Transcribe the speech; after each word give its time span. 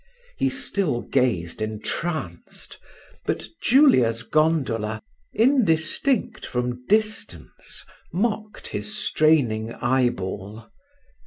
He 0.35 0.49
still 0.49 1.01
gazed 1.01 1.61
entranced, 1.61 2.79
but 3.27 3.45
Julia's 3.61 4.23
gondola, 4.23 5.03
indistinct 5.31 6.43
from 6.43 6.83
distance, 6.87 7.85
mocked 8.11 8.69
his 8.69 8.97
straining 8.97 9.73
eyeball. 9.75 10.71